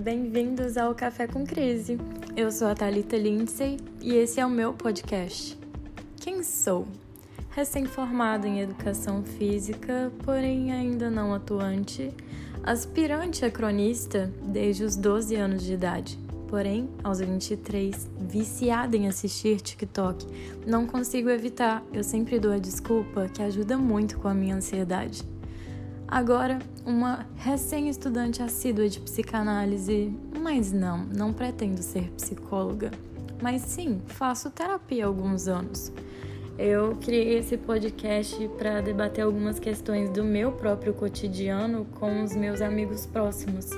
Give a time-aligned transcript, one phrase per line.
[0.00, 1.98] bem-vindos ao Café com Crise.
[2.34, 5.58] Eu sou a Thalita Lindsay e esse é o meu podcast.
[6.18, 6.88] Quem sou?
[7.50, 12.10] Recém-formada em educação física, porém ainda não atuante,
[12.62, 16.18] aspirante a cronista desde os 12 anos de idade.
[16.48, 20.26] Porém, aos 23, viciada em assistir TikTok,
[20.66, 21.84] não consigo evitar.
[21.92, 25.22] Eu sempre dou a desculpa que ajuda muito com a minha ansiedade.
[26.10, 32.90] Agora, uma recém-estudante assídua de psicanálise, mas não, não pretendo ser psicóloga.
[33.40, 35.92] Mas sim, faço terapia há alguns anos.
[36.58, 42.60] Eu criei esse podcast para debater algumas questões do meu próprio cotidiano com os meus
[42.60, 43.70] amigos próximos.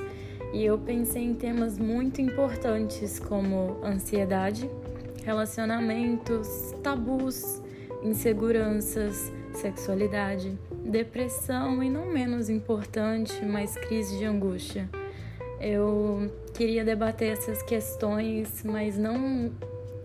[0.54, 4.70] E eu pensei em temas muito importantes como ansiedade,
[5.22, 7.60] relacionamentos, tabus,
[8.02, 14.88] inseguranças, sexualidade, depressão e não menos importante, mas crise de angústia.
[15.60, 19.50] Eu queria debater essas questões, mas não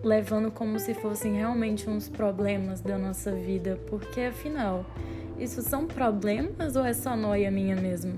[0.03, 4.85] levando como se fossem realmente uns problemas da nossa vida, porque afinal,
[5.39, 8.13] isso são problemas ou é só noia minha mesmo?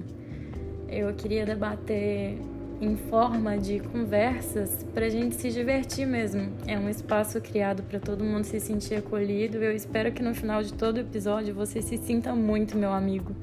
[0.88, 2.38] Eu queria debater
[2.82, 6.50] em forma de conversas para a gente se divertir mesmo.
[6.66, 9.58] É um espaço criado para todo mundo se sentir acolhido.
[9.58, 13.36] Eu espero que no final de todo episódio você se sinta muito meu amigo.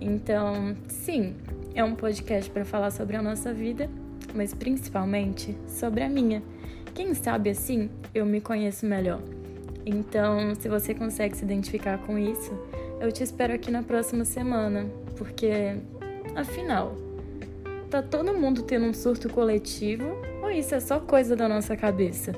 [0.00, 1.34] Então, sim,
[1.74, 3.88] é um podcast para falar sobre a nossa vida,
[4.34, 6.42] mas principalmente sobre a minha.
[6.94, 9.20] Quem sabe assim eu me conheço melhor.
[9.86, 12.52] Então, se você consegue se identificar com isso,
[13.00, 14.86] eu te espero aqui na próxima semana,
[15.16, 15.76] porque
[16.34, 16.96] afinal,
[17.94, 22.32] Tá todo mundo tendo um surto coletivo ou isso é só coisa da nossa cabeça?